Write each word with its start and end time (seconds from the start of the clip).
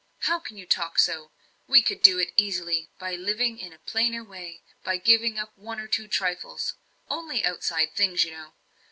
"How 0.21 0.39
can 0.39 0.57
you 0.57 0.65
talk 0.65 0.97
so! 0.97 1.29
We 1.67 1.83
could 1.83 2.01
do 2.01 2.17
it 2.17 2.33
easily, 2.35 2.89
by 2.97 3.15
living 3.15 3.59
in 3.59 3.71
a 3.71 3.77
plainer 3.77 4.23
way; 4.23 4.63
by 4.83 4.97
giving 4.97 5.37
up 5.37 5.55
one 5.55 5.79
or 5.79 5.87
two 5.87 6.07
trifles. 6.07 6.73
Only 7.07 7.45
outside 7.45 7.93
things, 7.93 8.23
you 8.23 8.31
know. 8.31 8.53